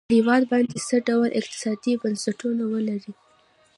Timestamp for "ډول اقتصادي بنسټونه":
1.09-2.63